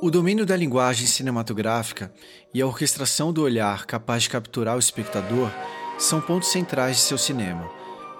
[0.00, 2.12] O domínio da linguagem cinematográfica
[2.54, 5.50] e a orquestração do olhar capaz de capturar o espectador
[5.98, 7.68] são pontos centrais de seu cinema.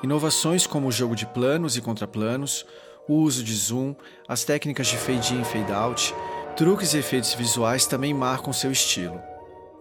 [0.02, 2.66] Inovações como o jogo de planos e contraplanos,
[3.08, 3.94] o uso de zoom,
[4.26, 6.12] as técnicas de fade-in e fade-out,
[6.56, 9.20] truques e efeitos visuais também marcam seu estilo.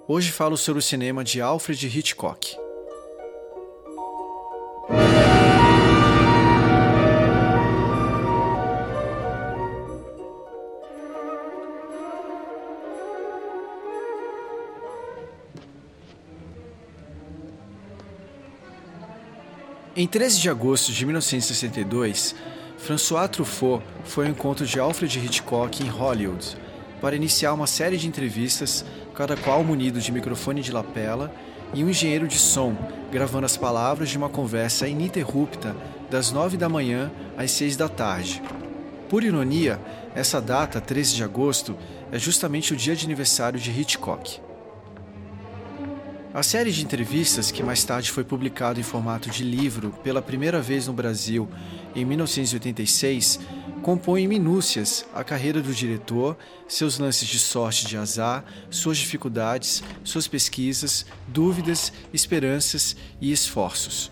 [0.08, 2.67] Hoje falo sobre o cinema de Alfred Hitchcock.
[20.00, 22.36] Em 13 de agosto de 1962,
[22.78, 26.56] François Truffaut foi ao encontro de Alfred Hitchcock em Hollywood
[27.02, 31.34] para iniciar uma série de entrevistas, cada qual munido de microfone de lapela
[31.74, 32.78] e um engenheiro de som
[33.12, 35.76] gravando as palavras de uma conversa ininterrupta
[36.12, 38.40] das 9 da manhã às 6 da tarde.
[39.10, 39.82] Por ironia,
[40.14, 41.76] essa data, 13 de agosto,
[42.12, 44.42] é justamente o dia de aniversário de Hitchcock.
[46.38, 50.62] A série de entrevistas, que mais tarde foi publicado em formato de livro pela primeira
[50.62, 51.50] vez no Brasil
[51.96, 53.40] em 1986,
[53.82, 59.82] compõe em minúcias a carreira do diretor, seus lances de sorte de azar, suas dificuldades,
[60.04, 64.12] suas pesquisas, dúvidas, esperanças e esforços.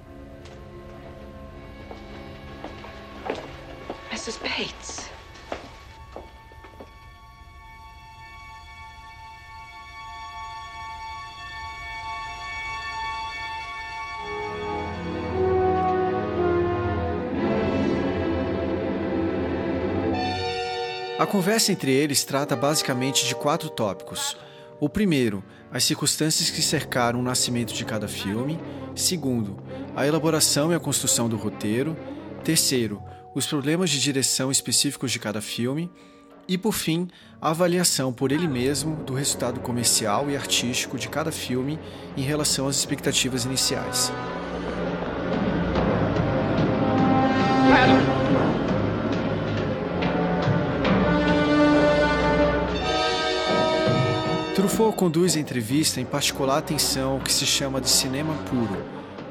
[21.17, 24.35] A conversa entre eles trata basicamente de quatro tópicos.
[24.81, 28.59] O primeiro, as circunstâncias que cercaram o nascimento de cada filme.
[28.94, 29.58] Segundo,
[29.95, 31.95] a elaboração e a construção do roteiro.
[32.43, 33.02] Terceiro,
[33.33, 35.89] os problemas de direção específicos de cada filme.
[36.49, 37.08] E, por fim,
[37.41, 41.80] a avaliação por ele mesmo do resultado comercial e artístico de cada filme
[42.17, 44.11] em relação às expectativas iniciais.
[54.75, 58.83] Truffaut conduz a entrevista em particular atenção ao que se chama de cinema puro,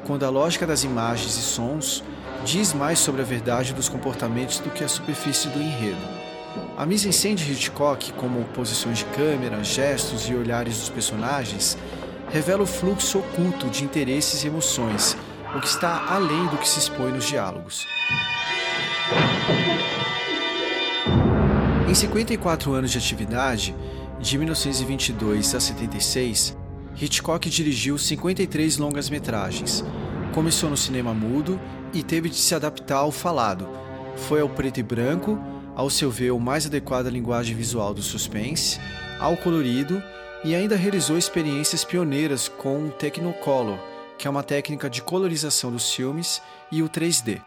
[0.07, 2.03] quando a lógica das imagens e sons
[2.47, 6.01] diz mais sobre a verdade dos comportamentos do que a superfície do enredo.
[6.79, 11.77] A mise-en-scène de Hitchcock, como posições de câmera, gestos e olhares dos personagens,
[12.31, 15.15] revela o fluxo oculto de interesses e emoções,
[15.55, 17.87] o que está além do que se expõe nos diálogos.
[21.87, 23.75] Em 54 anos de atividade,
[24.25, 26.57] de 1922 a 76,
[26.99, 29.85] Hitchcock dirigiu 53 longas-metragens.
[30.33, 31.61] Começou no cinema mudo
[31.93, 33.69] e teve de se adaptar ao falado.
[34.17, 35.39] Foi ao preto e branco,
[35.77, 38.81] ao seu ver o mais adequada linguagem visual do suspense,
[39.21, 40.03] ao colorido
[40.43, 43.79] e ainda realizou experiências pioneiras com o Technicolor,
[44.17, 46.41] que é uma técnica de colorização dos filmes,
[46.73, 47.43] e o 3D.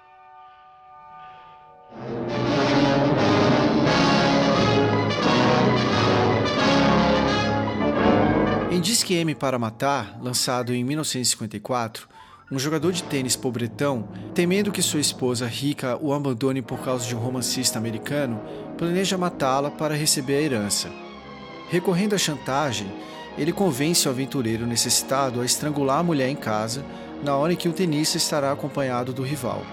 [9.08, 12.10] Disque M para Matar, lançado em 1954,
[12.52, 17.16] um jogador de tênis pobretão, temendo que sua esposa rica o abandone por causa de
[17.16, 18.42] um romancista americano,
[18.78, 20.90] planeja matá-la para receber a herança.
[21.70, 22.92] Recorrendo à chantagem,
[23.38, 26.84] ele convence o aventureiro necessitado a estrangular a mulher em casa
[27.24, 29.66] na hora em que o tenista estará acompanhado do rival.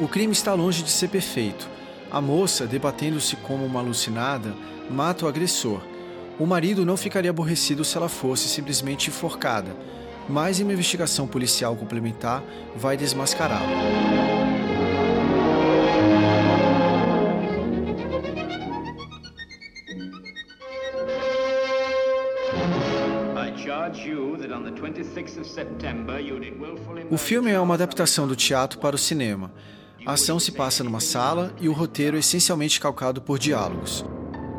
[0.00, 1.68] O crime está longe de ser perfeito.
[2.10, 4.54] A moça, debatendo-se como uma alucinada,
[4.88, 5.82] mata o agressor
[6.38, 9.76] o marido não ficaria aborrecido se ela fosse simplesmente enforcada,
[10.28, 12.42] mas uma investigação policial complementar
[12.76, 13.66] vai desmascará-lo.
[27.10, 29.50] O filme é uma adaptação do teatro para o cinema.
[30.06, 34.04] A ação se passa numa sala e o roteiro é essencialmente calcado por diálogos.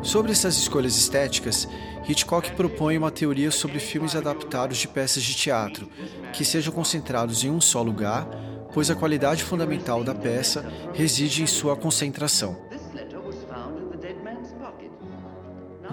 [0.02, 1.68] Sobre essas escolhas estéticas,
[2.08, 5.88] Hitchcock propõe uma teoria sobre filmes adaptados de peças de teatro,
[6.32, 8.26] que sejam concentrados em um só lugar,
[8.72, 10.64] pois a qualidade fundamental da peça
[10.94, 12.56] reside em sua concentração.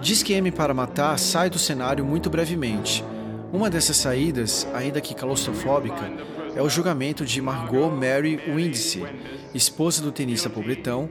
[0.00, 3.04] Diz que M para Matar sai do cenário muito brevemente.
[3.52, 6.10] Uma dessas saídas, ainda que claustrofóbica,
[6.54, 9.08] é o julgamento de Margot Mary Windsor,
[9.54, 11.10] esposa do tenista pobretão,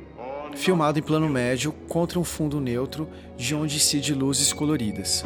[0.57, 3.07] filmado em plano médio contra um fundo neutro
[3.37, 5.23] de onde incide luzes coloridas.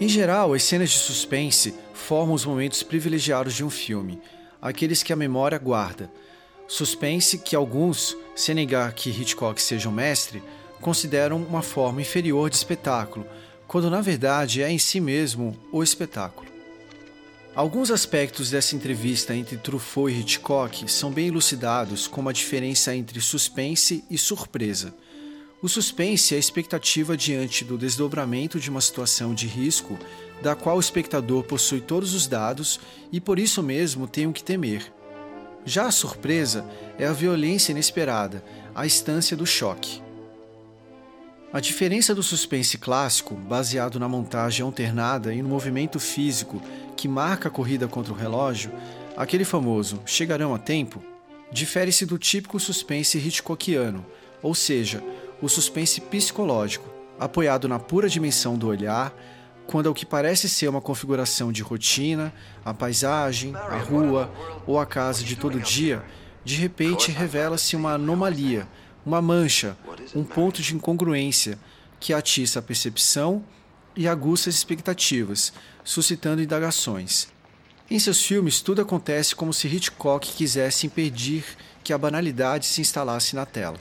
[0.00, 4.18] Em geral, as cenas de suspense formam os momentos privilegiados de um filme,
[4.60, 6.10] aqueles que a memória guarda.
[6.66, 10.42] Suspense que alguns, sem negar que Hitchcock seja um mestre,
[10.80, 13.26] consideram uma forma inferior de espetáculo,
[13.66, 16.50] quando na verdade é em si mesmo o espetáculo.
[17.54, 23.20] Alguns aspectos dessa entrevista entre Truffaut e Hitchcock são bem elucidados, como a diferença entre
[23.20, 24.94] suspense e surpresa.
[25.62, 29.98] O suspense é a expectativa diante do desdobramento de uma situação de risco,
[30.40, 32.80] da qual o espectador possui todos os dados
[33.12, 34.90] e por isso mesmo tem o que temer.
[35.66, 36.64] Já a surpresa
[36.98, 38.42] é a violência inesperada,
[38.74, 40.00] a instância do choque.
[41.52, 46.62] A diferença do suspense clássico, baseado na montagem alternada e no movimento físico
[46.96, 48.72] que marca a corrida contra o relógio,
[49.14, 51.02] aquele famoso chegarão a tempo,
[51.52, 54.06] difere-se do típico suspense Hitchcockiano,
[54.42, 55.02] ou seja,
[55.42, 56.88] o suspense psicológico,
[57.18, 59.14] apoiado na pura dimensão do olhar,
[59.66, 62.32] quando o que parece ser uma configuração de rotina,
[62.64, 64.30] a paisagem, a rua
[64.66, 66.02] ou a casa de todo dia,
[66.44, 68.66] de repente revela-se uma anomalia
[69.04, 69.76] uma mancha,
[70.14, 71.58] um ponto de incongruência
[71.98, 73.44] que atiça a percepção
[73.96, 75.52] e aguça as expectativas,
[75.84, 77.28] suscitando indagações.
[77.90, 81.44] Em seus filmes, tudo acontece como se Hitchcock quisesse impedir
[81.82, 83.78] que a banalidade se instalasse na tela.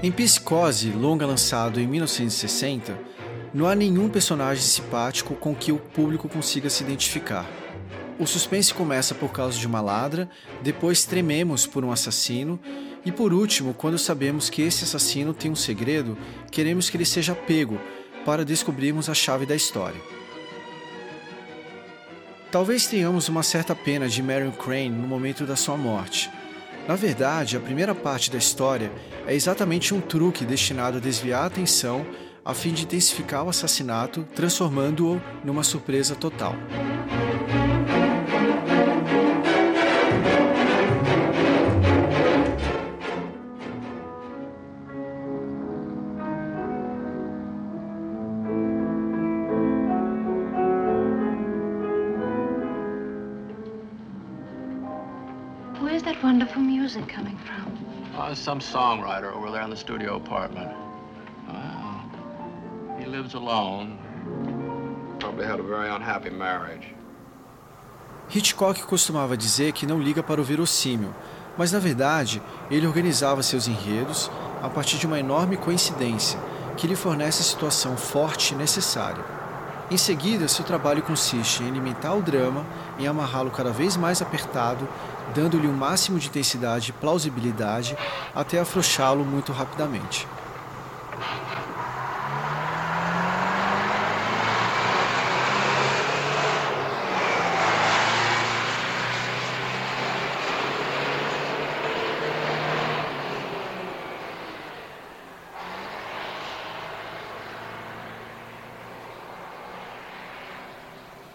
[0.00, 2.96] Em Psicose, longa lançado em 1960,
[3.52, 7.44] não há nenhum personagem simpático com que o público consiga se identificar.
[8.16, 10.30] O suspense começa por causa de uma ladra,
[10.62, 12.60] depois trememos por um assassino
[13.04, 16.16] e por último, quando sabemos que esse assassino tem um segredo,
[16.48, 17.80] queremos que ele seja pego
[18.24, 20.00] para descobrirmos a chave da história.
[22.52, 26.30] Talvez tenhamos uma certa pena de Marion Crane no momento da sua morte,
[26.88, 28.90] na verdade, a primeira parte da história
[29.26, 32.06] é exatamente um truque destinado a desviar a atenção
[32.42, 36.54] a fim de intensificar o assassinato, transformando-o numa surpresa total.
[56.88, 57.66] Music coming from?
[58.16, 60.70] Oh, some songwriter over there in the studio apartment.
[61.46, 63.98] Well, he lives alone.
[65.20, 66.94] Probably had a very unhappy marriage.
[68.30, 71.14] Hitchcock costumava dizer que não liga para o verossímil,
[71.58, 72.40] mas na verdade
[72.70, 74.30] ele organizava seus enredos
[74.62, 76.40] a partir de uma enorme coincidência
[76.76, 79.37] que lhe fornece a situação forte necessária.
[79.90, 82.66] Em seguida, seu trabalho consiste em alimentar o drama,
[82.98, 84.86] em amarrá-lo cada vez mais apertado,
[85.34, 87.96] dando-lhe o máximo de intensidade e plausibilidade,
[88.34, 90.28] até afrouxá-lo muito rapidamente.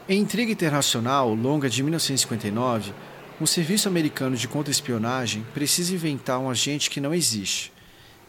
[0.08, 2.92] Em Intriga Internacional, longa de 1959,
[3.40, 7.72] um serviço americano de contra-espionagem precisa inventar um agente que não existe.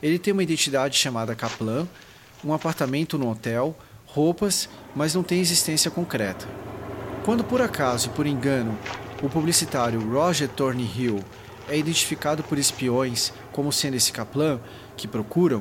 [0.00, 1.88] Ele tem uma identidade chamada Kaplan,
[2.44, 3.76] um apartamento no hotel,
[4.06, 6.46] roupas, mas não tem existência concreta.
[7.24, 8.78] Quando por acaso, por engano,
[9.20, 11.24] o publicitário Roger Thornhill
[11.68, 14.60] é identificado por espiões como sendo esse Kaplan
[14.96, 15.60] que procuram,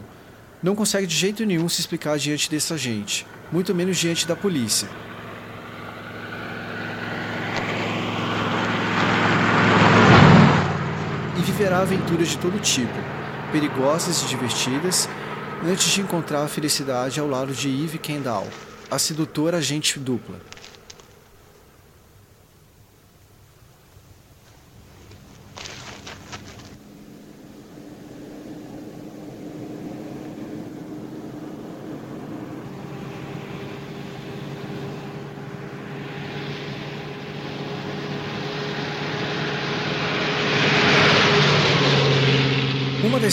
[0.62, 4.88] não consegue de jeito nenhum se explicar diante desse agente, muito menos diante da polícia
[11.64, 12.92] viverá aventuras de todo tipo,
[13.50, 15.08] perigosas e divertidas,
[15.66, 18.50] antes de encontrar a felicidade ao lado de Eve Kendall,
[18.92, 20.36] a sedutora agente dupla.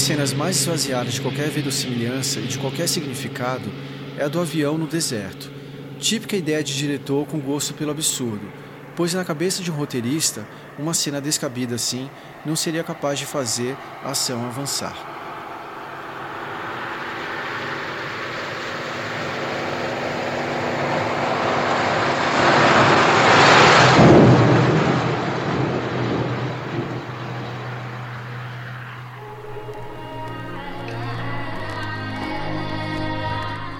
[0.00, 3.70] Das cenas mais esvaziadas de qualquer verossimilhança e de qualquer significado
[4.16, 5.52] é a do avião no deserto.
[5.98, 8.50] Típica ideia de diretor com gosto pelo absurdo,
[8.96, 12.08] pois na cabeça de um roteirista, uma cena descabida assim
[12.46, 15.09] não seria capaz de fazer a ação avançar.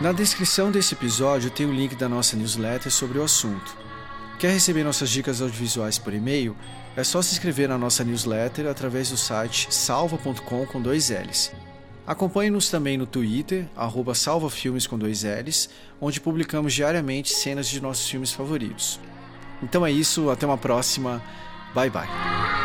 [0.00, 3.76] Na descrição desse episódio tem o link da nossa newsletter sobre o assunto.
[4.38, 6.56] Quer receber nossas dicas audiovisuais por e-mail?
[6.96, 11.52] É só se inscrever na nossa newsletter através do site salva.com com dois L's.
[12.06, 13.68] Acompanhe-nos também no Twitter,
[14.14, 15.68] salvafilmes com dois L's,
[16.00, 18.98] onde publicamos diariamente cenas de nossos filmes favoritos.
[19.62, 21.22] Então é isso, até uma próxima.
[21.74, 22.59] Bye bye.